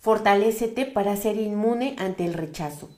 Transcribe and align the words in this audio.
Fortalécete 0.00 0.86
para 0.86 1.16
ser 1.16 1.36
inmune 1.40 1.96
ante 1.98 2.24
el 2.24 2.32
rechazo. 2.32 2.88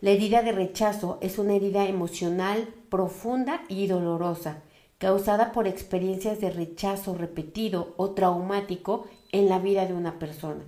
La 0.00 0.10
herida 0.10 0.42
de 0.42 0.52
rechazo 0.52 1.18
es 1.20 1.38
una 1.38 1.54
herida 1.54 1.86
emocional 1.86 2.72
profunda 2.88 3.62
y 3.68 3.86
dolorosa, 3.86 4.62
causada 4.96 5.52
por 5.52 5.68
experiencias 5.68 6.40
de 6.40 6.50
rechazo 6.50 7.14
repetido 7.14 7.92
o 7.98 8.12
traumático 8.12 9.06
en 9.30 9.50
la 9.50 9.58
vida 9.58 9.86
de 9.86 9.92
una 9.92 10.18
persona. 10.18 10.64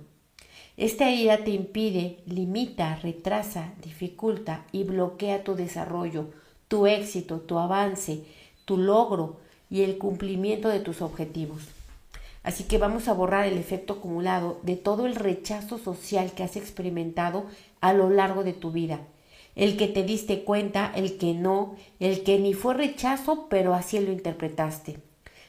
Esta 0.77 1.09
herida 1.09 1.39
te 1.39 1.49
impide, 1.49 2.19
limita, 2.27 2.97
retrasa, 2.97 3.73
dificulta 3.83 4.65
y 4.71 4.83
bloquea 4.83 5.43
tu 5.43 5.55
desarrollo, 5.55 6.29
tu 6.67 6.85
éxito, 6.85 7.39
tu 7.39 7.57
avance, 7.57 8.23
tu 8.65 8.77
logro 8.77 9.37
y 9.71 9.81
el 9.81 9.97
cumplimiento 9.97 10.69
de 10.69 10.79
tus 10.79 11.01
objetivos. 11.01 11.74
Así 12.45 12.65
que 12.65 12.77
vamos 12.77 13.07
a 13.07 13.13
borrar 13.13 13.47
el 13.47 13.57
efecto 13.57 13.93
acumulado 13.93 14.59
de 14.61 14.75
todo 14.75 15.07
el 15.07 15.15
rechazo 15.15 15.79
social 15.79 16.31
que 16.33 16.43
has 16.43 16.55
experimentado 16.55 17.47
a 17.81 17.91
lo 17.91 18.11
largo 18.11 18.43
de 18.43 18.53
tu 18.53 18.71
vida. 18.71 18.99
El 19.55 19.77
que 19.77 19.87
te 19.87 20.03
diste 20.03 20.43
cuenta, 20.43 20.91
el 20.95 21.17
que 21.17 21.33
no, 21.33 21.75
el 21.99 22.23
que 22.23 22.37
ni 22.37 22.53
fue 22.53 22.75
rechazo, 22.75 23.47
pero 23.49 23.73
así 23.73 23.99
lo 23.99 24.11
interpretaste. 24.11 24.99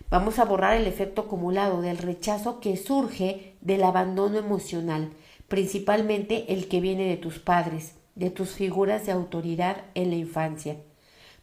Vamos 0.09 0.39
a 0.39 0.47
borrar 0.47 0.75
el 0.75 0.87
efecto 0.87 1.23
acumulado 1.23 1.83
del 1.83 1.99
rechazo 1.99 2.61
que 2.61 2.79
surge 2.79 3.57
del 3.61 3.83
abandono 3.83 4.39
emocional, 4.39 5.11
principalmente 5.49 6.55
el 6.55 6.67
que 6.67 6.81
viene 6.81 7.07
de 7.09 7.19
tus 7.19 7.39
padres, 7.39 7.93
de 8.15 8.31
tus 8.31 8.53
figuras 8.53 9.05
de 9.05 9.13
autoridad 9.13 9.83
en 9.95 10.09
la 10.09 10.17
infancia. 10.17 10.79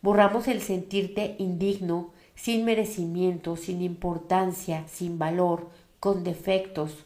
Borramos 0.01 0.48
el 0.48 0.62
sentirte 0.62 1.35
indigno, 1.38 2.12
sin 2.35 2.65
merecimiento, 2.65 3.55
sin 3.55 3.81
importancia, 3.81 4.85
sin 4.87 5.19
valor, 5.19 5.69
con 5.99 6.23
defectos. 6.23 7.05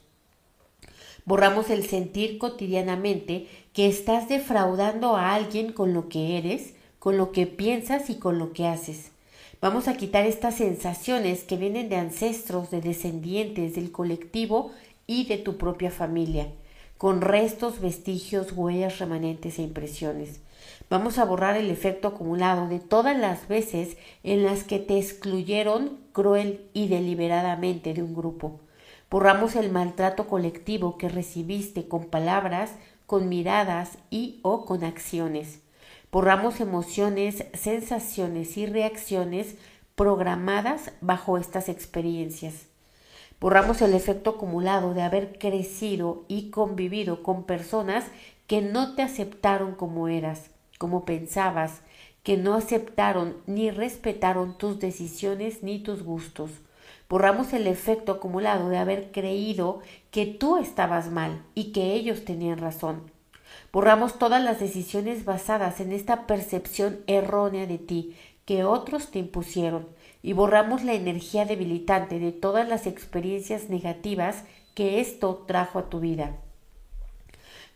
Borramos 1.25 1.69
el 1.69 1.85
sentir 1.85 2.37
cotidianamente 2.37 3.47
que 3.73 3.87
estás 3.87 4.29
defraudando 4.29 5.15
a 5.15 5.35
alguien 5.35 5.73
con 5.73 5.93
lo 5.93 6.09
que 6.09 6.37
eres, 6.37 6.73
con 6.99 7.17
lo 7.17 7.31
que 7.31 7.47
piensas 7.47 8.09
y 8.09 8.15
con 8.15 8.39
lo 8.39 8.53
que 8.53 8.65
haces. 8.65 9.11
Vamos 9.59 9.87
a 9.87 9.97
quitar 9.97 10.25
estas 10.25 10.55
sensaciones 10.55 11.43
que 11.43 11.57
vienen 11.57 11.89
de 11.89 11.95
ancestros, 11.95 12.69
de 12.69 12.79
descendientes, 12.79 13.75
del 13.75 13.91
colectivo 13.91 14.71
y 15.07 15.25
de 15.25 15.37
tu 15.37 15.57
propia 15.57 15.89
familia, 15.89 16.47
con 16.97 17.21
restos, 17.21 17.81
vestigios, 17.81 18.51
huellas, 18.51 18.99
remanentes 18.99 19.59
e 19.59 19.63
impresiones. 19.63 20.41
Vamos 20.89 21.17
a 21.17 21.25
borrar 21.25 21.57
el 21.57 21.69
efecto 21.69 22.07
acumulado 22.07 22.69
de 22.69 22.79
todas 22.79 23.17
las 23.17 23.49
veces 23.49 23.97
en 24.23 24.45
las 24.45 24.63
que 24.63 24.79
te 24.79 24.97
excluyeron 24.97 25.97
cruel 26.13 26.69
y 26.71 26.87
deliberadamente 26.87 27.93
de 27.93 28.01
un 28.01 28.15
grupo. 28.15 28.61
Borramos 29.11 29.57
el 29.57 29.69
maltrato 29.69 30.27
colectivo 30.27 30.97
que 30.97 31.09
recibiste 31.09 31.89
con 31.89 32.05
palabras, 32.05 32.71
con 33.05 33.27
miradas 33.27 33.97
y 34.09 34.39
o 34.43 34.63
con 34.63 34.85
acciones. 34.85 35.59
Borramos 36.09 36.61
emociones, 36.61 37.43
sensaciones 37.53 38.55
y 38.55 38.65
reacciones 38.65 39.55
programadas 39.95 40.93
bajo 41.01 41.37
estas 41.37 41.67
experiencias. 41.67 42.67
Borramos 43.41 43.81
el 43.81 43.93
efecto 43.93 44.31
acumulado 44.31 44.93
de 44.93 45.01
haber 45.01 45.37
crecido 45.37 46.23
y 46.29 46.49
convivido 46.49 47.23
con 47.23 47.43
personas 47.43 48.05
que 48.47 48.61
no 48.61 48.95
te 48.95 49.01
aceptaron 49.01 49.75
como 49.75 50.07
eras 50.07 50.49
como 50.77 51.05
pensabas, 51.05 51.81
que 52.23 52.37
no 52.37 52.55
aceptaron 52.55 53.37
ni 53.45 53.71
respetaron 53.71 54.57
tus 54.57 54.79
decisiones 54.79 55.63
ni 55.63 55.79
tus 55.79 56.03
gustos. 56.03 56.51
Borramos 57.09 57.53
el 57.53 57.67
efecto 57.67 58.11
acumulado 58.11 58.67
de 58.69 58.77
haber 58.77 59.11
creído 59.11 59.79
que 60.11 60.25
tú 60.25 60.57
estabas 60.57 61.09
mal 61.09 61.43
y 61.55 61.71
que 61.71 61.93
ellos 61.93 62.25
tenían 62.25 62.57
razón. 62.57 63.11
Borramos 63.71 64.19
todas 64.19 64.43
las 64.43 64.59
decisiones 64.59 65.23
basadas 65.23 65.79
en 65.79 65.93
esta 65.93 66.27
percepción 66.27 66.99
errónea 67.07 67.65
de 67.65 67.77
ti 67.77 68.15
que 68.45 68.63
otros 68.63 69.11
te 69.11 69.19
impusieron 69.19 69.87
y 70.21 70.33
borramos 70.33 70.83
la 70.83 70.93
energía 70.93 71.45
debilitante 71.45 72.19
de 72.19 72.31
todas 72.31 72.67
las 72.67 72.87
experiencias 72.87 73.69
negativas 73.69 74.43
que 74.73 74.99
esto 74.99 75.45
trajo 75.47 75.79
a 75.79 75.89
tu 75.89 75.99
vida. 75.99 76.37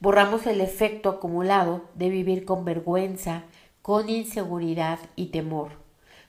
Borramos 0.02 0.48
el 0.48 0.62
efecto 0.62 1.10
acumulado 1.10 1.84
de 1.94 2.10
vivir 2.10 2.44
con 2.44 2.66
vergüenza, 2.66 3.44
con 3.84 4.10
inseguridad 4.10 4.98
y 5.16 5.28
temor. 5.28 5.74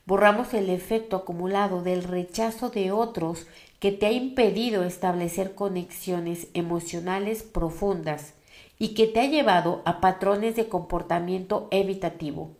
Borramos 0.05 0.53
el 0.53 0.69
efecto 0.69 1.15
acumulado 1.15 1.81
del 1.81 2.03
rechazo 2.03 2.69
de 2.69 2.91
otros 2.91 3.47
que 3.79 3.91
te 3.91 4.05
ha 4.05 4.11
impedido 4.11 4.83
establecer 4.83 5.55
conexiones 5.55 6.49
emocionales 6.53 7.41
profundas 7.41 8.35
y 8.77 8.93
que 8.93 9.07
te 9.07 9.21
ha 9.21 9.25
llevado 9.25 9.81
a 9.85 10.01
patrones 10.01 10.55
de 10.55 10.69
comportamiento 10.69 11.67
evitativo, 11.71 12.51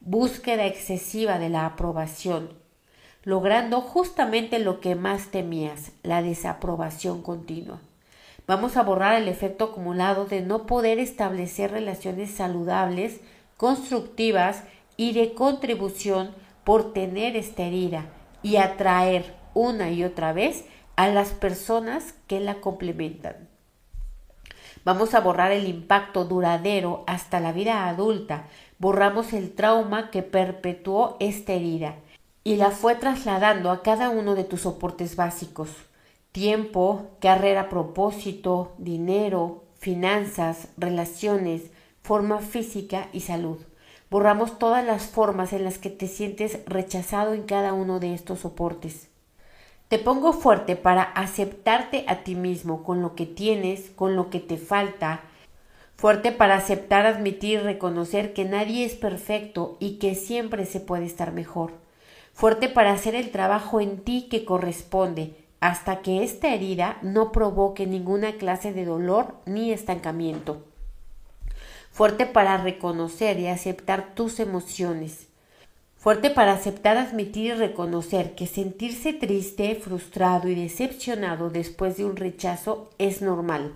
búsqueda 0.00 0.64
excesiva 0.64 1.38
de 1.38 1.50
la 1.50 1.66
aprobación, 1.66 2.48
logrando 3.24 3.82
justamente 3.82 4.58
lo 4.58 4.80
que 4.80 4.94
más 4.94 5.26
temías, 5.26 5.92
la 6.02 6.22
desaprobación 6.22 7.20
continua. 7.20 7.78
Vamos 8.46 8.76
a 8.76 8.82
borrar 8.82 9.14
el 9.14 9.28
efecto 9.28 9.66
acumulado 9.66 10.24
de 10.24 10.40
no 10.40 10.66
poder 10.66 10.98
establecer 10.98 11.70
relaciones 11.70 12.32
saludables, 12.32 13.20
constructivas 13.56 14.64
y 14.96 15.12
de 15.12 15.34
contribución 15.34 16.34
por 16.64 16.92
tener 16.92 17.36
esta 17.36 17.62
herida 17.62 18.06
y 18.42 18.56
atraer 18.56 19.34
una 19.54 19.90
y 19.90 20.02
otra 20.02 20.32
vez 20.32 20.64
a 20.96 21.08
las 21.08 21.28
personas 21.30 22.14
que 22.26 22.40
la 22.40 22.56
complementan. 22.60 23.48
Vamos 24.84 25.14
a 25.14 25.20
borrar 25.20 25.52
el 25.52 25.68
impacto 25.68 26.24
duradero 26.24 27.04
hasta 27.06 27.38
la 27.38 27.52
vida 27.52 27.88
adulta. 27.88 28.46
Borramos 28.78 29.32
el 29.32 29.54
trauma 29.54 30.10
que 30.10 30.24
perpetuó 30.24 31.16
esta 31.20 31.52
herida 31.52 31.94
y 32.42 32.56
la 32.56 32.72
fue 32.72 32.96
trasladando 32.96 33.70
a 33.70 33.82
cada 33.82 34.10
uno 34.10 34.34
de 34.34 34.42
tus 34.42 34.62
soportes 34.62 35.14
básicos 35.14 35.70
tiempo, 36.32 37.10
carrera, 37.20 37.68
propósito, 37.68 38.72
dinero, 38.78 39.64
finanzas, 39.78 40.68
relaciones, 40.78 41.70
forma 42.02 42.38
física 42.38 43.08
y 43.12 43.20
salud. 43.20 43.58
Borramos 44.10 44.58
todas 44.58 44.84
las 44.84 45.04
formas 45.06 45.52
en 45.52 45.64
las 45.64 45.78
que 45.78 45.90
te 45.90 46.08
sientes 46.08 46.60
rechazado 46.66 47.34
en 47.34 47.42
cada 47.42 47.74
uno 47.74 48.00
de 48.00 48.14
estos 48.14 48.40
soportes. 48.40 49.08
Te 49.88 49.98
pongo 49.98 50.32
fuerte 50.32 50.74
para 50.74 51.02
aceptarte 51.02 52.06
a 52.08 52.24
ti 52.24 52.34
mismo 52.34 52.82
con 52.82 53.02
lo 53.02 53.14
que 53.14 53.26
tienes, 53.26 53.90
con 53.90 54.16
lo 54.16 54.30
que 54.30 54.40
te 54.40 54.56
falta, 54.56 55.20
fuerte 55.96 56.32
para 56.32 56.56
aceptar, 56.56 57.04
admitir 57.04 57.62
reconocer 57.62 58.32
que 58.32 58.46
nadie 58.46 58.86
es 58.86 58.94
perfecto 58.94 59.76
y 59.80 59.98
que 59.98 60.14
siempre 60.14 60.64
se 60.64 60.80
puede 60.80 61.04
estar 61.04 61.32
mejor, 61.32 61.72
fuerte 62.32 62.70
para 62.70 62.92
hacer 62.92 63.14
el 63.14 63.30
trabajo 63.30 63.80
en 63.80 63.98
ti 63.98 64.28
que 64.30 64.46
corresponde, 64.46 65.41
hasta 65.62 66.02
que 66.02 66.24
esta 66.24 66.52
herida 66.52 66.98
no 67.02 67.30
provoque 67.30 67.86
ninguna 67.86 68.32
clase 68.32 68.72
de 68.72 68.84
dolor 68.84 69.36
ni 69.46 69.70
estancamiento. 69.70 70.64
Fuerte 71.92 72.26
para 72.26 72.56
reconocer 72.56 73.38
y 73.38 73.46
aceptar 73.46 74.16
tus 74.16 74.40
emociones. 74.40 75.28
Fuerte 75.96 76.30
para 76.30 76.54
aceptar, 76.54 76.96
admitir 76.96 77.52
y 77.52 77.52
reconocer 77.52 78.34
que 78.34 78.48
sentirse 78.48 79.12
triste, 79.12 79.76
frustrado 79.76 80.48
y 80.48 80.56
decepcionado 80.56 81.48
después 81.48 81.96
de 81.96 82.06
un 82.06 82.16
rechazo 82.16 82.90
es 82.98 83.22
normal. 83.22 83.72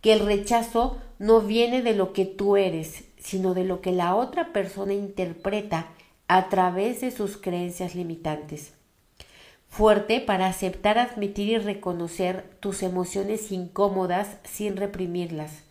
Que 0.00 0.14
el 0.14 0.20
rechazo 0.20 0.96
no 1.18 1.42
viene 1.42 1.82
de 1.82 1.94
lo 1.94 2.14
que 2.14 2.24
tú 2.24 2.56
eres, 2.56 3.04
sino 3.18 3.52
de 3.52 3.64
lo 3.64 3.82
que 3.82 3.92
la 3.92 4.14
otra 4.14 4.54
persona 4.54 4.94
interpreta 4.94 5.88
a 6.26 6.48
través 6.48 7.02
de 7.02 7.10
sus 7.10 7.36
creencias 7.36 7.94
limitantes 7.94 8.77
fuerte 9.68 10.20
para 10.20 10.46
aceptar, 10.46 10.98
admitir 10.98 11.48
y 11.48 11.58
reconocer 11.58 12.44
tus 12.60 12.82
emociones 12.82 13.52
incómodas 13.52 14.38
sin 14.44 14.76
reprimirlas, 14.76 15.62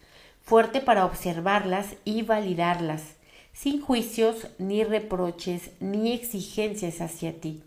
fuerte 0.42 0.80
para 0.80 1.06
observarlas 1.06 1.96
y 2.06 2.22
validarlas, 2.22 3.16
sin 3.54 3.82
juicios 3.82 4.48
ni 4.60 4.84
reproches 4.84 5.72
ni 5.80 6.14
exigencias 6.14 7.02
hacia 7.02 7.42
ti, 7.42 7.64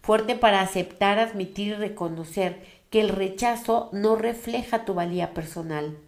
fuerte 0.00 0.36
para 0.36 0.60
aceptar, 0.60 1.18
admitir 1.18 1.68
y 1.68 1.74
reconocer 1.74 2.62
que 2.90 3.00
el 3.00 3.08
rechazo 3.08 3.88
no 3.92 4.14
refleja 4.14 4.84
tu 4.84 4.94
valía 4.94 5.34
personal, 5.34 5.98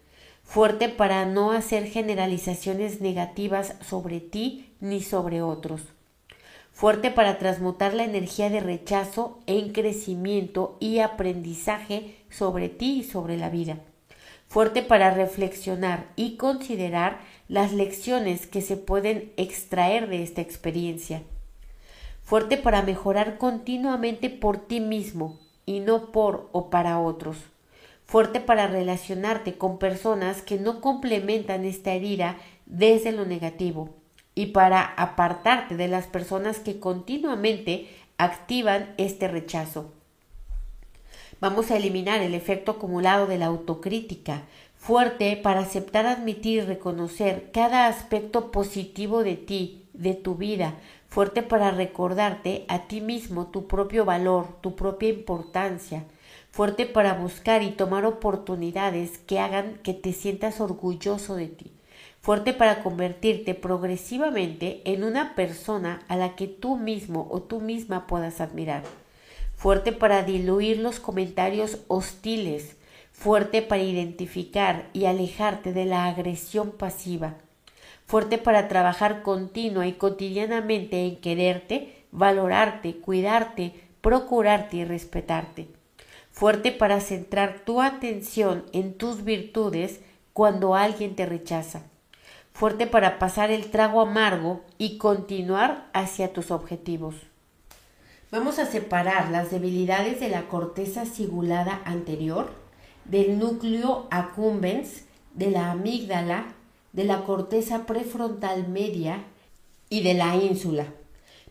fuerte 0.43 0.87
para 0.87 1.25
no 1.25 1.51
hacer 1.51 1.87
generalizaciones 1.87 3.01
negativas 3.01 3.73
sobre 3.85 4.21
ti 4.21 4.71
ni 4.79 5.01
sobre 5.01 5.41
otros, 5.41 5.81
fuerte 6.77 7.09
para 7.09 7.39
transmutar 7.39 7.95
la 7.95 8.03
energía 8.03 8.51
de 8.51 8.59
rechazo 8.59 9.39
en 9.47 9.71
crecimiento 9.71 10.77
y 10.79 10.99
aprendizaje 10.99 12.17
sobre 12.29 12.69
ti 12.69 12.99
y 12.99 13.03
sobre 13.03 13.35
la 13.35 13.49
vida, 13.49 13.79
fuerte 14.47 14.83
para 14.83 15.09
reflexionar 15.09 16.05
y 16.15 16.37
considerar 16.37 17.19
las 17.47 17.73
lecciones 17.73 18.45
que 18.45 18.61
se 18.61 18.77
pueden 18.77 19.33
extraer 19.37 20.07
de 20.07 20.21
esta 20.21 20.41
experiencia, 20.41 21.23
fuerte 22.21 22.57
para 22.57 22.83
mejorar 22.83 23.39
continuamente 23.39 24.29
por 24.29 24.59
ti 24.59 24.79
mismo 24.79 25.39
y 25.65 25.79
no 25.79 26.11
por 26.11 26.47
o 26.51 26.69
para 26.69 26.99
otros, 26.99 27.37
fuerte 28.05 28.39
para 28.39 28.67
relacionarte 28.67 29.57
con 29.57 29.79
personas 29.79 30.43
que 30.43 30.59
no 30.59 30.79
complementan 30.79 31.65
esta 31.65 31.93
herida 31.93 32.37
desde 32.67 33.13
lo 33.13 33.25
negativo 33.25 33.96
y 34.37 34.45
para 34.45 34.83
apartarte 34.83 35.75
de 35.75 35.87
las 35.87 36.05
personas 36.05 36.59
que 36.59 36.79
continuamente 36.79 37.89
activan 38.19 38.93
este 38.97 39.27
rechazo. 39.27 39.91
Vamos 41.41 41.71
a 41.71 41.77
eliminar 41.77 42.21
el 42.21 42.35
efecto 42.35 42.73
acumulado 42.73 43.25
de 43.25 43.39
la 43.39 43.47
autocrítica, 43.47 44.43
fuerte 44.75 45.37
para 45.37 45.61
aceptar, 45.61 46.05
admitir 46.05 46.59
y 46.59 46.65
reconocer 46.67 47.49
cada 47.51 47.87
aspecto 47.87 48.51
positivo 48.51 49.23
de 49.23 49.37
ti, 49.37 49.87
de 49.93 50.13
tu 50.13 50.35
vida, 50.35 50.75
fuerte 51.09 51.41
para 51.41 51.71
recordarte 51.71 52.65
a 52.67 52.83
ti 52.87 53.01
mismo 53.01 53.47
tu 53.47 53.65
propio 53.65 54.05
valor, 54.05 54.49
tu 54.61 54.75
propia 54.75 55.09
importancia, 55.09 56.03
fuerte 56.51 56.85
para 56.85 57.15
buscar 57.15 57.63
y 57.63 57.71
tomar 57.71 58.05
oportunidades 58.05 59.17
que 59.17 59.39
hagan 59.39 59.79
que 59.81 59.95
te 59.95 60.13
sientas 60.13 60.61
orgulloso 60.61 61.35
de 61.35 61.47
ti, 61.47 61.71
fuerte 62.27 62.51
para 62.51 62.83
convertirte 62.83 63.53
progresivamente 63.53 64.81
en 64.83 65.05
una 65.05 65.33
persona 65.33 66.01
a 66.09 66.17
la 66.17 66.35
que 66.35 66.45
tú 66.47 66.75
mismo 66.75 67.25
o 67.31 67.41
tú 67.41 67.61
misma 67.61 68.05
puedas 68.05 68.41
admirar. 68.41 68.83
Fuerte 69.55 69.93
para 69.93 70.23
diluir 70.23 70.77
los 70.79 70.99
comentarios 70.99 71.77
hostiles, 71.87 72.75
fuerte 73.13 73.61
para 73.61 73.81
identificar 73.81 74.89
y 74.91 75.05
alejarte 75.05 75.71
de 75.71 75.85
la 75.85 76.05
agresión 76.05 76.71
pasiva, 76.71 77.35
fuerte 78.05 78.37
para 78.37 78.67
trabajar 78.67 79.21
continua 79.21 79.87
y 79.87 79.93
cotidianamente 79.93 81.05
en 81.05 81.21
quererte, 81.21 82.03
valorarte, 82.11 82.97
cuidarte, 82.97 83.71
procurarte 84.01 84.75
y 84.75 84.83
respetarte, 84.83 85.69
fuerte 86.29 86.73
para 86.73 86.99
centrar 86.99 87.61
tu 87.63 87.81
atención 87.81 88.65
en 88.73 88.95
tus 88.95 89.23
virtudes 89.23 90.01
cuando 90.33 90.75
alguien 90.75 91.15
te 91.15 91.25
rechaza, 91.25 91.83
fuerte 92.57 92.87
para 92.87 93.19
pasar 93.19 93.51
el 93.51 93.69
trago 93.69 94.01
amargo 94.01 94.61
y 94.79 94.97
continuar 94.97 95.91
hacia 95.93 96.33
tus 96.33 96.49
objetivos. 96.49 97.13
Vamos 98.31 98.57
a 98.57 98.65
separar 98.65 99.29
las 99.29 99.51
debilidades 99.51 100.19
de 100.19 100.29
la 100.29 100.47
corteza 100.47 101.05
cingulada 101.05 101.83
anterior, 101.85 102.49
del 103.05 103.37
núcleo 103.37 104.07
accumbens, 104.09 105.03
de 105.35 105.51
la 105.51 105.69
amígdala, 105.69 106.55
de 106.93 107.03
la 107.03 107.25
corteza 107.25 107.85
prefrontal 107.85 108.67
media 108.67 109.23
y 109.91 110.01
de 110.01 110.15
la 110.15 110.35
ínsula. 110.35 110.87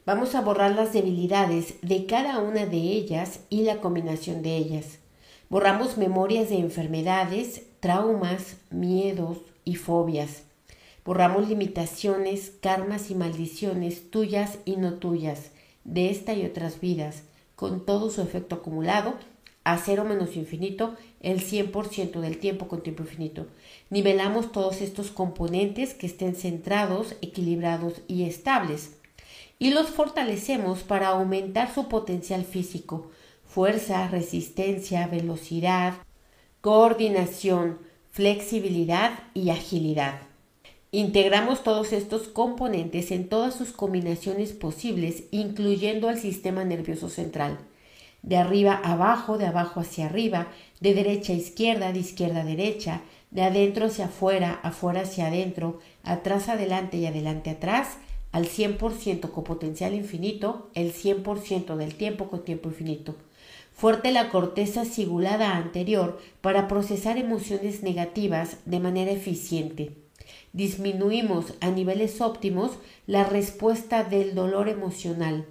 Vamos 0.07 0.35
a 0.35 0.41
borrar 0.41 0.73
las 0.73 0.93
debilidades 0.93 1.77
de 1.83 2.07
cada 2.07 2.41
una 2.41 2.67
de 2.67 2.79
ellas 2.79 3.39
y 3.49 3.63
la 3.63 3.77
combinación 3.77 4.43
de 4.43 4.57
ellas. 4.57 4.99
Borramos 5.51 5.99
memorias 5.99 6.49
de 6.49 6.59
enfermedades, 6.59 7.63
traumas, 7.79 8.57
miedos 8.71 9.39
y 9.65 9.77
fobias. 9.77 10.46
Borramos 11.07 11.49
limitaciones, 11.49 12.53
karmas 12.61 13.11
y 13.13 13.15
maldiciones 13.15 14.11
tuyas 14.11 14.59
y 14.65 14.75
no 14.77 14.95
tuyas 14.95 15.53
de 15.85 16.11
esta 16.11 16.35
y 16.35 16.45
otras 16.45 16.81
vidas, 16.81 17.23
con 17.55 17.87
todo 17.87 18.11
su 18.11 18.21
efecto 18.23 18.57
acumulado, 18.57 19.15
a 19.63 19.79
cero 19.79 20.05
menos 20.05 20.37
infinito, 20.37 20.97
el 21.21 21.41
100% 21.41 22.21
del 22.21 22.39
tiempo 22.39 22.67
con 22.67 22.83
tiempo 22.83 23.05
infinito. 23.05 23.47
Nivelamos 23.89 24.51
todos 24.51 24.81
estos 24.81 25.13
componentes 25.13 25.95
que 25.95 26.07
estén 26.07 26.35
centrados, 26.35 27.15
equilibrados 27.23 28.03
y 28.09 28.25
estables. 28.25 28.97
Y 29.61 29.71
los 29.71 29.89
fortalecemos 29.89 30.83
para 30.83 31.09
aumentar 31.09 31.73
su 31.73 31.89
potencial 31.89 32.45
físico, 32.45 33.11
fuerza, 33.45 34.09
resistencia, 34.09 35.07
velocidad, 35.07 35.95
coordinación, 36.61 37.79
flexibilidad 38.11 39.13
y 39.35 39.51
agilidad. 39.51 40.21
Integramos 40.93 41.65
todos 41.65 41.93
estos 41.93 42.29
componentes 42.29 43.11
en 43.11 43.29
todas 43.29 43.57
sus 43.57 43.73
combinaciones 43.73 44.53
posibles, 44.53 45.25
incluyendo 45.33 46.09
al 46.09 46.17
sistema 46.17 46.65
nervioso 46.65 47.09
central. 47.09 47.59
De 48.23 48.37
arriba 48.37 48.81
a 48.85 48.93
abajo, 48.93 49.37
de 49.37 49.47
abajo 49.47 49.81
hacia 49.81 50.07
arriba, 50.07 50.47
de 50.81 50.95
derecha 50.95 51.33
a 51.33 51.37
izquierda, 51.37 51.93
de 51.93 51.99
izquierda 51.99 52.43
a 52.43 52.45
derecha, 52.45 53.01
de 53.33 53.43
adentro 53.43 53.87
hacia 53.87 54.07
afuera, 54.07 54.61
afuera 54.63 55.01
hacia 55.01 55.27
adentro, 55.27 55.81
atrás 56.05 56.49
adelante 56.49 56.99
y 56.99 57.07
adelante 57.07 57.51
atrás, 57.51 57.99
al 58.31 58.47
100% 58.47 59.33
con 59.33 59.43
potencial 59.43 59.93
infinito, 59.93 60.71
el 60.75 60.95
100% 60.95 61.75
del 61.75 61.97
tiempo 61.97 62.29
con 62.29 62.45
tiempo 62.45 62.69
infinito. 62.69 63.17
Fuerte 63.73 64.13
la 64.13 64.29
corteza 64.29 64.85
cingulada 64.85 65.57
anterior 65.57 66.21
para 66.41 66.69
procesar 66.69 67.19
emociones 67.19 67.83
negativas 67.83 68.59
de 68.67 68.79
manera 68.79 69.11
eficiente 69.11 70.06
disminuimos 70.57 71.53
a 71.61 71.69
niveles 71.69 72.23
óptimos 72.23 72.73
la 73.07 73.25
respuesta 73.25 74.05
del 74.05 74.35
dolor 74.35 74.71
emocional. 74.71 75.45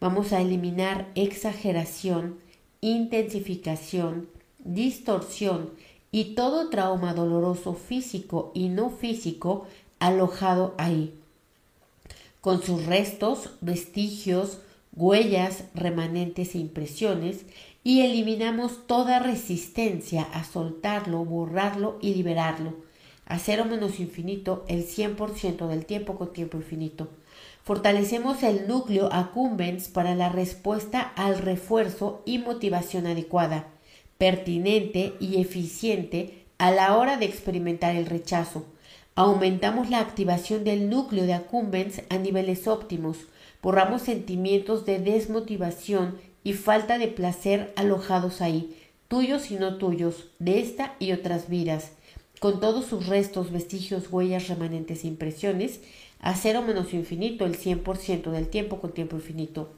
Vamos 0.00 0.32
a 0.32 0.40
eliminar 0.40 1.06
exageración, 1.14 2.40
intensificación, 2.80 4.28
distorsión 4.58 5.70
y 6.10 6.34
todo 6.34 6.70
trauma 6.70 7.14
doloroso 7.14 7.74
físico 7.74 8.50
y 8.52 8.68
no 8.68 8.90
físico 8.90 9.68
alojado 10.00 10.74
ahí, 10.76 11.14
con 12.40 12.60
sus 12.60 12.84
restos, 12.84 13.50
vestigios, 13.60 14.58
huellas, 14.96 15.64
remanentes 15.72 16.56
e 16.56 16.58
impresiones, 16.58 17.44
y 17.84 18.00
eliminamos 18.00 18.88
toda 18.88 19.20
resistencia 19.20 20.22
a 20.22 20.42
soltarlo, 20.42 21.24
borrarlo 21.24 21.96
y 22.00 22.14
liberarlo 22.14 22.87
a 23.28 23.38
cero 23.38 23.66
menos 23.66 24.00
infinito 24.00 24.64
el 24.68 24.86
100% 24.86 25.68
del 25.68 25.84
tiempo 25.84 26.16
con 26.16 26.32
tiempo 26.32 26.56
infinito. 26.56 27.08
Fortalecemos 27.62 28.42
el 28.42 28.66
núcleo 28.66 29.12
accumbens 29.12 29.88
para 29.88 30.14
la 30.14 30.30
respuesta 30.30 31.00
al 31.14 31.38
refuerzo 31.38 32.22
y 32.24 32.38
motivación 32.38 33.06
adecuada, 33.06 33.68
pertinente 34.16 35.12
y 35.20 35.40
eficiente 35.40 36.46
a 36.56 36.70
la 36.70 36.96
hora 36.96 37.18
de 37.18 37.26
experimentar 37.26 37.94
el 37.94 38.06
rechazo. 38.06 38.64
Aumentamos 39.14 39.90
la 39.90 40.00
activación 40.00 40.64
del 40.64 40.88
núcleo 40.88 41.26
de 41.26 41.34
accumbens 41.34 42.02
a 42.08 42.16
niveles 42.16 42.66
óptimos. 42.66 43.18
Borramos 43.60 44.02
sentimientos 44.02 44.86
de 44.86 45.00
desmotivación 45.00 46.16
y 46.44 46.54
falta 46.54 46.96
de 46.96 47.08
placer 47.08 47.74
alojados 47.76 48.40
ahí, 48.40 48.74
tuyos 49.08 49.50
y 49.50 49.56
no 49.56 49.76
tuyos, 49.76 50.28
de 50.38 50.60
esta 50.60 50.94
y 50.98 51.12
otras 51.12 51.50
vidas 51.50 51.92
con 52.40 52.60
todos 52.60 52.86
sus 52.86 53.06
restos, 53.06 53.50
vestigios, 53.50 54.10
huellas, 54.10 54.48
remanentes 54.48 55.04
e 55.04 55.08
impresiones, 55.08 55.80
a 56.20 56.34
cero 56.34 56.62
menos 56.62 56.94
infinito, 56.94 57.44
el 57.44 57.58
100% 57.58 58.30
del 58.30 58.48
tiempo 58.48 58.80
con 58.80 58.92
tiempo 58.92 59.16
infinito. 59.16 59.70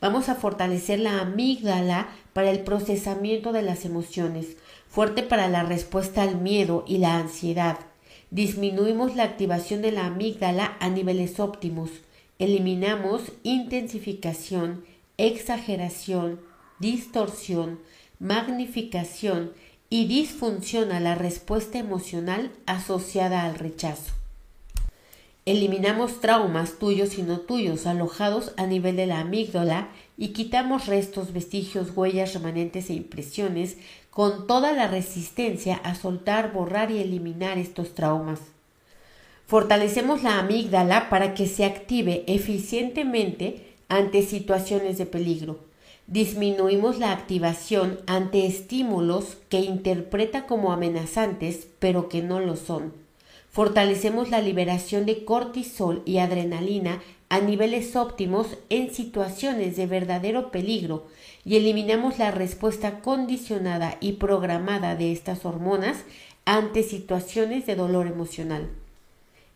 Vamos 0.00 0.28
a 0.28 0.36
fortalecer 0.36 1.00
la 1.00 1.20
amígdala 1.20 2.08
para 2.32 2.50
el 2.50 2.60
procesamiento 2.60 3.52
de 3.52 3.62
las 3.62 3.84
emociones, 3.84 4.56
fuerte 4.88 5.22
para 5.22 5.48
la 5.48 5.64
respuesta 5.64 6.22
al 6.22 6.40
miedo 6.40 6.84
y 6.86 6.98
la 6.98 7.16
ansiedad. 7.16 7.78
Disminuimos 8.30 9.16
la 9.16 9.24
activación 9.24 9.82
de 9.82 9.90
la 9.90 10.06
amígdala 10.06 10.76
a 10.78 10.88
niveles 10.88 11.40
óptimos. 11.40 11.90
Eliminamos 12.38 13.32
intensificación, 13.42 14.84
exageración, 15.16 16.40
distorsión, 16.78 17.80
magnificación 18.20 19.52
y 19.92 20.06
disfunciona 20.06 21.00
la 21.00 21.16
respuesta 21.16 21.78
emocional 21.78 22.52
asociada 22.64 23.44
al 23.44 23.56
rechazo. 23.56 24.12
Eliminamos 25.46 26.20
traumas 26.20 26.78
tuyos 26.78 27.18
y 27.18 27.22
no 27.22 27.40
tuyos 27.40 27.86
alojados 27.86 28.52
a 28.56 28.66
nivel 28.66 28.94
de 28.94 29.06
la 29.06 29.18
amígdala 29.18 29.88
y 30.16 30.28
quitamos 30.28 30.86
restos, 30.86 31.32
vestigios, 31.32 31.88
huellas, 31.96 32.34
remanentes 32.34 32.88
e 32.88 32.92
impresiones 32.92 33.78
con 34.10 34.46
toda 34.46 34.72
la 34.72 34.86
resistencia 34.86 35.74
a 35.82 35.96
soltar, 35.96 36.52
borrar 36.52 36.92
y 36.92 36.98
eliminar 36.98 37.58
estos 37.58 37.94
traumas. 37.96 38.38
Fortalecemos 39.48 40.22
la 40.22 40.38
amígdala 40.38 41.10
para 41.10 41.34
que 41.34 41.48
se 41.48 41.64
active 41.64 42.22
eficientemente 42.28 43.74
ante 43.88 44.22
situaciones 44.22 44.98
de 44.98 45.06
peligro 45.06 45.69
disminuimos 46.10 46.98
la 46.98 47.12
activación 47.12 48.00
ante 48.06 48.44
estímulos 48.44 49.38
que 49.48 49.60
interpreta 49.60 50.46
como 50.46 50.72
amenazantes 50.72 51.68
pero 51.78 52.08
que 52.08 52.20
no 52.20 52.40
lo 52.40 52.56
son. 52.56 52.92
Fortalecemos 53.48 54.28
la 54.28 54.40
liberación 54.40 55.06
de 55.06 55.24
cortisol 55.24 56.02
y 56.04 56.18
adrenalina 56.18 57.00
a 57.28 57.40
niveles 57.40 57.94
óptimos 57.94 58.58
en 58.70 58.92
situaciones 58.92 59.76
de 59.76 59.86
verdadero 59.86 60.50
peligro 60.50 61.06
y 61.44 61.56
eliminamos 61.56 62.18
la 62.18 62.32
respuesta 62.32 63.00
condicionada 63.00 63.96
y 64.00 64.12
programada 64.12 64.96
de 64.96 65.12
estas 65.12 65.44
hormonas 65.44 65.98
ante 66.44 66.82
situaciones 66.82 67.66
de 67.66 67.76
dolor 67.76 68.08
emocional. 68.08 68.68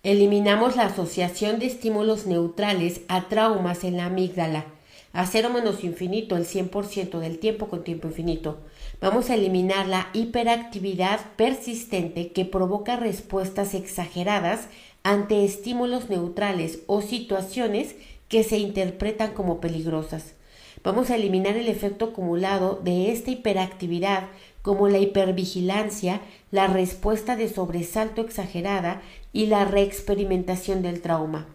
Eliminamos 0.04 0.76
la 0.76 0.86
asociación 0.86 1.58
de 1.58 1.66
estímulos 1.66 2.26
neutrales 2.26 3.00
a 3.08 3.28
traumas 3.28 3.82
en 3.82 3.96
la 3.96 4.06
amígdala, 4.06 4.66
a 5.14 5.26
cero 5.26 5.48
menos 5.48 5.84
infinito 5.84 6.36
el 6.36 6.44
100% 6.44 7.20
del 7.20 7.38
tiempo 7.38 7.68
con 7.68 7.84
tiempo 7.84 8.08
infinito. 8.08 8.58
Vamos 9.00 9.30
a 9.30 9.36
eliminar 9.36 9.86
la 9.86 10.08
hiperactividad 10.12 11.20
persistente 11.36 12.32
que 12.32 12.44
provoca 12.44 12.96
respuestas 12.96 13.74
exageradas 13.74 14.68
ante 15.04 15.44
estímulos 15.44 16.10
neutrales 16.10 16.80
o 16.86 17.00
situaciones 17.00 17.94
que 18.28 18.42
se 18.42 18.58
interpretan 18.58 19.34
como 19.34 19.60
peligrosas. 19.60 20.34
Vamos 20.82 21.10
a 21.10 21.16
eliminar 21.16 21.56
el 21.56 21.68
efecto 21.68 22.06
acumulado 22.06 22.80
de 22.82 23.12
esta 23.12 23.30
hiperactividad 23.30 24.24
como 24.62 24.88
la 24.88 24.98
hipervigilancia, 24.98 26.22
la 26.50 26.66
respuesta 26.66 27.36
de 27.36 27.48
sobresalto 27.48 28.20
exagerada 28.20 29.00
y 29.32 29.46
la 29.46 29.64
reexperimentación 29.64 30.82
del 30.82 31.02
trauma. 31.02 31.53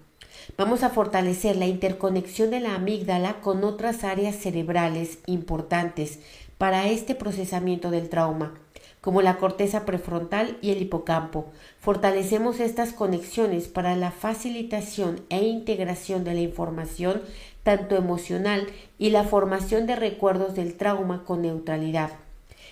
Vamos 0.59 0.83
a 0.83 0.89
fortalecer 0.89 1.55
la 1.55 1.67
interconexión 1.67 2.49
de 2.49 2.59
la 2.59 2.75
amígdala 2.75 3.39
con 3.39 3.63
otras 3.63 4.03
áreas 4.03 4.35
cerebrales 4.35 5.19
importantes 5.25 6.19
para 6.57 6.89
este 6.89 7.15
procesamiento 7.15 7.91
del 7.91 8.09
trauma, 8.09 8.53
como 8.99 9.21
la 9.21 9.37
corteza 9.37 9.85
prefrontal 9.85 10.57
y 10.61 10.71
el 10.71 10.81
hipocampo. 10.81 11.45
Fortalecemos 11.79 12.59
estas 12.59 12.91
conexiones 12.91 13.69
para 13.69 13.95
la 13.95 14.11
facilitación 14.11 15.21
e 15.29 15.45
integración 15.45 16.25
de 16.25 16.33
la 16.33 16.41
información 16.41 17.21
tanto 17.63 17.95
emocional 17.95 18.67
y 18.97 19.11
la 19.11 19.23
formación 19.23 19.87
de 19.87 19.95
recuerdos 19.95 20.55
del 20.55 20.75
trauma 20.75 21.23
con 21.23 21.41
neutralidad. 21.41 22.09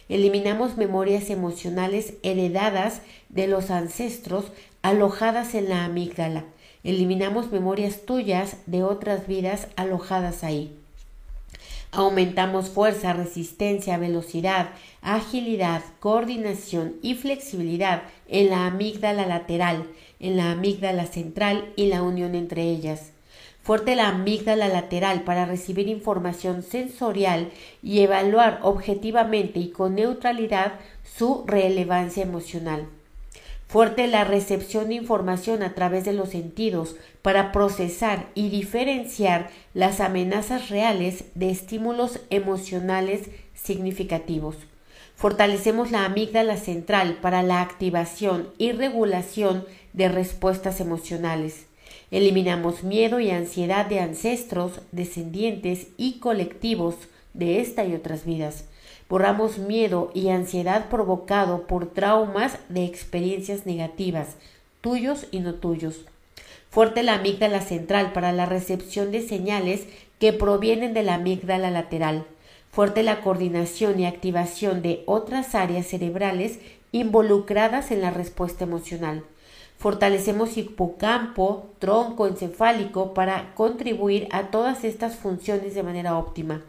Eliminamos 0.09 0.75
memorias 0.75 1.29
emocionales 1.29 2.15
heredadas 2.21 3.01
de 3.29 3.47
los 3.47 3.71
ancestros 3.71 4.51
alojadas 4.81 5.55
en 5.55 5.69
la 5.69 5.85
amígdala. 5.85 6.43
Eliminamos 6.87 7.51
memorias 7.51 8.05
tuyas 8.05 8.55
de 8.65 8.81
otras 8.81 9.27
vidas 9.27 9.67
alojadas 9.75 10.45
ahí. 10.45 10.73
Aumentamos 11.91 12.69
fuerza, 12.69 13.11
resistencia, 13.11 13.97
velocidad, 13.97 14.69
agilidad, 15.01 15.81
coordinación 15.99 16.95
y 17.01 17.15
flexibilidad 17.15 18.03
en 18.29 18.51
la 18.51 18.67
amígdala 18.67 19.25
lateral, 19.25 19.85
en 20.21 20.37
la 20.37 20.51
amígdala 20.51 21.07
central 21.07 21.73
y 21.75 21.87
la 21.87 22.03
unión 22.03 22.35
entre 22.35 22.61
ellas. 22.61 23.11
Fuerte 23.63 23.97
la 23.97 24.07
amígdala 24.07 24.69
lateral 24.69 25.23
para 25.23 25.45
recibir 25.45 25.89
información 25.89 26.63
sensorial 26.63 27.51
y 27.83 27.99
evaluar 27.99 28.61
objetivamente 28.63 29.59
y 29.59 29.71
con 29.71 29.95
neutralidad 29.95 30.75
su 31.03 31.43
relevancia 31.45 32.23
emocional. 32.23 32.87
Fuerte 33.67 34.07
la 34.07 34.23
recepción 34.23 34.87
de 34.87 34.95
información 34.95 35.61
a 35.61 35.75
través 35.75 36.05
de 36.05 36.13
los 36.13 36.29
sentidos 36.29 36.95
para 37.21 37.51
procesar 37.51 38.29
y 38.33 38.49
diferenciar 38.49 39.49
las 39.73 39.99
amenazas 39.99 40.69
reales 40.69 41.25
de 41.35 41.49
estímulos 41.49 42.21
emocionales 42.29 43.29
significativos. 43.53 44.55
Fortalecemos 45.17 45.91
la 45.91 46.05
amígdala 46.05 46.55
central 46.55 47.17
para 47.21 47.43
la 47.43 47.61
activación 47.61 48.49
y 48.57 48.71
regulación 48.71 49.65
de 49.91 50.07
respuestas 50.07 50.79
emocionales. 50.79 51.65
Eliminamos 52.09 52.83
miedo 52.83 53.19
y 53.19 53.31
ansiedad 53.31 53.85
de 53.85 53.99
ancestros, 53.99 54.79
descendientes 54.93 55.87
y 55.97 56.19
colectivos 56.19 56.95
de 57.33 57.59
esta 57.59 57.83
y 57.85 57.95
otras 57.95 58.23
vidas. 58.23 58.63
Borramos 59.09 59.57
miedo 59.57 60.11
y 60.13 60.29
ansiedad 60.29 60.89
provocado 60.89 61.65
por 61.65 61.87
traumas 61.87 62.57
de 62.67 62.83
experiencias 62.83 63.65
negativas, 63.65 64.35
tuyos 64.81 65.27
y 65.31 65.39
no 65.39 65.53
tuyos. 65.55 66.01
Fuerte 66.69 67.03
la 67.03 67.15
amígdala 67.15 67.61
central 67.61 68.11
para 68.11 68.33
la 68.33 68.45
recepción 68.45 69.11
de 69.11 69.25
señales 69.25 69.87
que 70.19 70.33
provienen 70.33 70.93
de 70.93 71.03
la 71.03 71.15
amígdala 71.15 71.71
lateral. 71.71 72.25
Fuerte 72.71 73.01
la 73.01 73.21
coordinación 73.21 73.99
y 73.99 74.05
activación 74.05 74.81
de 74.81 75.03
otras 75.05 75.55
áreas 75.55 75.87
cerebrales 75.87 76.59
involucradas 76.91 77.91
en 77.91 78.01
la 78.01 78.11
respuesta 78.11 78.65
emocional. 78.65 79.23
Fortalecemos 79.77 80.57
hipocampo, 80.57 81.67
tronco 81.79 82.27
encefálico 82.27 83.13
para 83.13 83.53
contribuir 83.55 84.27
a 84.31 84.47
todas 84.47 84.83
estas 84.83 85.15
funciones 85.15 85.75
de 85.75 85.83
manera 85.83 86.17
óptima. 86.17 86.61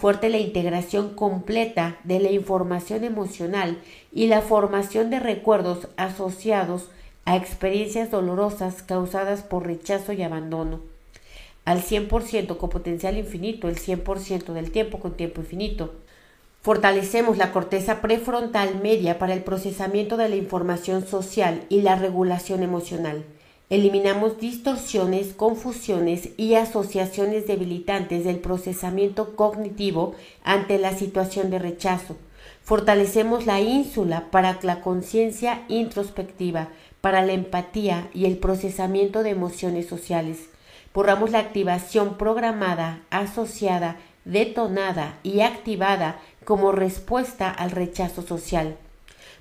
Fuerte 0.00 0.30
la 0.30 0.38
integración 0.38 1.10
completa 1.14 1.98
de 2.04 2.20
la 2.20 2.30
información 2.30 3.04
emocional 3.04 3.76
y 4.14 4.28
la 4.28 4.40
formación 4.40 5.10
de 5.10 5.20
recuerdos 5.20 5.88
asociados 5.98 6.88
a 7.26 7.36
experiencias 7.36 8.10
dolorosas 8.10 8.82
causadas 8.82 9.42
por 9.42 9.66
rechazo 9.66 10.14
y 10.14 10.22
abandono. 10.22 10.80
Al 11.66 11.82
100% 11.82 12.56
con 12.56 12.70
potencial 12.70 13.18
infinito, 13.18 13.68
el 13.68 13.76
100% 13.76 14.54
del 14.54 14.70
tiempo 14.70 15.00
con 15.00 15.18
tiempo 15.18 15.42
infinito. 15.42 15.92
Fortalecemos 16.62 17.36
la 17.36 17.52
corteza 17.52 18.00
prefrontal 18.00 18.80
media 18.80 19.18
para 19.18 19.34
el 19.34 19.42
procesamiento 19.42 20.16
de 20.16 20.30
la 20.30 20.36
información 20.36 21.06
social 21.06 21.66
y 21.68 21.82
la 21.82 21.96
regulación 21.96 22.62
emocional. 22.62 23.22
Eliminamos 23.70 24.40
distorsiones, 24.40 25.32
confusiones 25.32 26.30
y 26.36 26.56
asociaciones 26.56 27.46
debilitantes 27.46 28.24
del 28.24 28.40
procesamiento 28.40 29.36
cognitivo 29.36 30.16
ante 30.42 30.76
la 30.76 30.92
situación 30.92 31.50
de 31.50 31.60
rechazo. 31.60 32.16
Fortalecemos 32.64 33.46
la 33.46 33.60
ínsula 33.60 34.26
para 34.32 34.58
la 34.62 34.80
conciencia 34.80 35.62
introspectiva, 35.68 36.70
para 37.00 37.22
la 37.22 37.32
empatía 37.32 38.08
y 38.12 38.24
el 38.24 38.38
procesamiento 38.38 39.22
de 39.22 39.30
emociones 39.30 39.86
sociales. 39.86 40.48
Borramos 40.92 41.30
la 41.30 41.38
activación 41.38 42.18
programada, 42.18 43.02
asociada, 43.10 43.98
detonada 44.24 45.20
y 45.22 45.42
activada 45.42 46.18
como 46.44 46.72
respuesta 46.72 47.48
al 47.48 47.70
rechazo 47.70 48.22
social. 48.22 48.76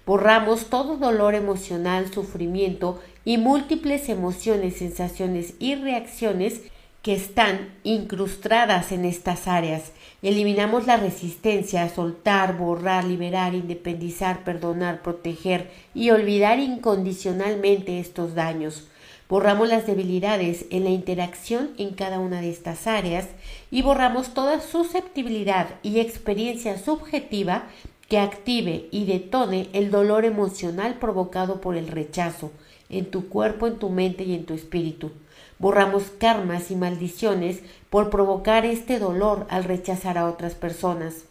Borramos 0.05 0.71
todo 0.71 0.97
dolor 0.97 1.35
emocional, 1.35 2.11
sufrimiento 2.11 2.99
y 3.25 3.37
múltiples 3.37 4.09
emociones, 4.09 4.77
sensaciones 4.77 5.53
y 5.59 5.75
reacciones 5.75 6.61
que 7.01 7.13
están 7.13 7.69
incrustadas 7.83 8.91
en 8.91 9.05
estas 9.05 9.47
áreas. 9.47 9.91
Eliminamos 10.21 10.85
la 10.85 10.97
resistencia 10.97 11.83
a 11.83 11.89
soltar, 11.89 12.57
borrar, 12.57 13.05
liberar, 13.05 13.53
independizar, 13.55 14.43
perdonar, 14.43 15.01
proteger 15.01 15.71
y 15.93 16.09
olvidar 16.09 16.59
incondicionalmente 16.59 17.99
estos 17.99 18.35
daños. 18.35 18.89
Borramos 19.29 19.69
las 19.69 19.85
debilidades 19.85 20.65
en 20.71 20.83
la 20.83 20.89
interacción 20.89 21.69
en 21.77 21.93
cada 21.93 22.19
una 22.19 22.41
de 22.41 22.49
estas 22.49 22.87
áreas 22.87 23.27
y 23.69 23.81
borramos 23.81 24.33
toda 24.33 24.59
susceptibilidad 24.59 25.67
y 25.83 25.99
experiencia 25.99 26.77
subjetiva 26.77 27.67
que 28.09 28.17
active 28.17 28.87
y 28.91 29.05
detone 29.05 29.69
el 29.73 29.91
dolor 29.91 30.25
emocional 30.25 30.95
provocado 30.95 31.61
por 31.61 31.77
el 31.77 31.87
rechazo 31.87 32.51
en 32.89 33.09
tu 33.11 33.29
cuerpo, 33.29 33.67
en 33.67 33.77
tu 33.77 33.89
mente 33.89 34.23
y 34.23 34.33
en 34.33 34.45
tu 34.45 34.53
espíritu. 34.53 35.11
Borramos 35.57 36.03
karmas 36.17 36.71
y 36.71 36.75
maldiciones 36.75 37.59
por 37.89 38.09
provocar 38.09 38.65
este 38.65 38.99
dolor 38.99 39.45
al 39.49 39.63
rechazar 39.63 40.17
a 40.17 40.27
otras 40.27 40.55
personas. 40.55 41.25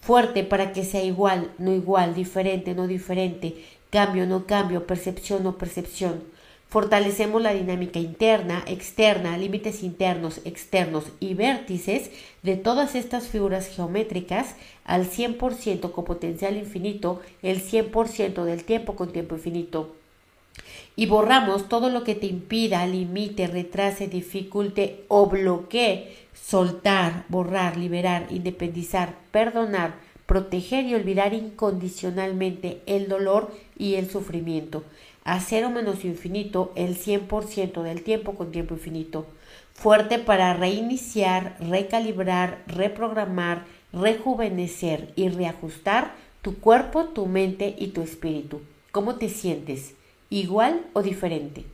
Fuerte 0.00 0.44
para 0.44 0.72
que 0.72 0.84
sea 0.84 1.02
igual, 1.02 1.50
no 1.58 1.72
igual, 1.72 2.14
diferente, 2.14 2.74
no 2.74 2.86
diferente, 2.86 3.64
cambio, 3.90 4.26
no 4.26 4.46
cambio, 4.46 4.86
percepción, 4.86 5.42
no 5.42 5.58
percepción 5.58 6.22
Fortalecemos 6.68 7.40
la 7.40 7.54
dinámica 7.54 8.00
interna, 8.00 8.64
externa, 8.66 9.38
límites 9.38 9.84
internos, 9.84 10.40
externos 10.44 11.04
y 11.20 11.34
vértices 11.34 12.10
de 12.42 12.56
todas 12.56 12.96
estas 12.96 13.28
figuras 13.28 13.68
geométricas 13.68 14.56
al 14.84 15.08
100% 15.08 15.92
con 15.92 16.04
potencial 16.04 16.56
infinito, 16.56 17.22
el 17.42 17.62
100% 17.62 18.44
del 18.44 18.64
tiempo 18.64 18.96
con 18.96 19.12
tiempo 19.12 19.36
infinito. 19.36 19.94
Y 20.96 21.06
borramos 21.06 21.68
todo 21.68 21.90
lo 21.90 22.04
que 22.04 22.14
te 22.14 22.26
impida, 22.26 22.86
limite, 22.86 23.46
retrase, 23.46 24.08
dificulte 24.08 25.04
o 25.08 25.26
bloquee 25.26 26.16
soltar, 26.32 27.26
borrar, 27.28 27.76
liberar, 27.76 28.26
independizar, 28.30 29.14
perdonar, 29.30 29.94
proteger 30.26 30.86
y 30.86 30.94
olvidar 30.94 31.34
incondicionalmente 31.34 32.80
el 32.86 33.08
dolor 33.08 33.54
y 33.78 33.94
el 33.94 34.10
sufrimiento 34.10 34.82
a 35.26 35.40
cero 35.40 35.70
menos 35.70 36.04
infinito 36.04 36.72
el 36.76 36.96
100% 36.96 37.82
del 37.82 38.02
tiempo 38.02 38.36
con 38.36 38.52
tiempo 38.52 38.74
infinito. 38.74 39.26
Fuerte 39.74 40.20
para 40.20 40.54
reiniciar, 40.54 41.56
recalibrar, 41.60 42.62
reprogramar, 42.68 43.64
rejuvenecer 43.92 45.12
y 45.16 45.28
reajustar 45.28 46.14
tu 46.42 46.60
cuerpo, 46.60 47.06
tu 47.06 47.26
mente 47.26 47.74
y 47.76 47.88
tu 47.88 48.02
espíritu. 48.02 48.60
¿Cómo 48.92 49.16
te 49.16 49.28
sientes? 49.28 49.95
¿Igual 50.30 50.86
o 50.92 51.02
diferente? 51.02 51.64